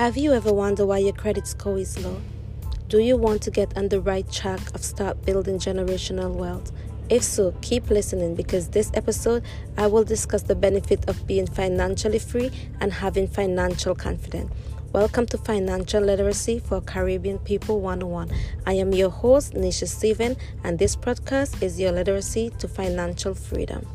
Have 0.00 0.16
you 0.16 0.32
ever 0.32 0.50
wondered 0.50 0.86
why 0.86 0.96
your 0.96 1.12
credit 1.12 1.46
score 1.46 1.76
is 1.76 2.02
low? 2.02 2.22
Do 2.88 3.00
you 3.00 3.18
want 3.18 3.42
to 3.42 3.50
get 3.50 3.76
on 3.76 3.90
the 3.90 4.00
right 4.00 4.26
track 4.32 4.74
of 4.74 4.82
start 4.82 5.26
building 5.26 5.58
generational 5.58 6.32
wealth? 6.32 6.72
If 7.10 7.22
so, 7.22 7.52
keep 7.60 7.90
listening 7.90 8.34
because 8.34 8.70
this 8.70 8.90
episode 8.94 9.44
I 9.76 9.88
will 9.88 10.04
discuss 10.04 10.40
the 10.42 10.54
benefit 10.54 11.06
of 11.06 11.26
being 11.26 11.46
financially 11.46 12.18
free 12.18 12.50
and 12.80 12.94
having 12.94 13.28
financial 13.28 13.94
confidence. 13.94 14.50
Welcome 14.94 15.26
to 15.26 15.36
Financial 15.36 16.02
Literacy 16.02 16.60
for 16.60 16.80
Caribbean 16.80 17.38
People 17.38 17.82
101. 17.82 18.30
I 18.66 18.72
am 18.72 18.94
your 18.94 19.10
host, 19.10 19.52
Nisha 19.52 19.86
Steven, 19.86 20.34
and 20.64 20.78
this 20.78 20.96
podcast 20.96 21.62
is 21.62 21.78
your 21.78 21.92
literacy 21.92 22.48
to 22.58 22.68
financial 22.68 23.34
freedom. 23.34 23.86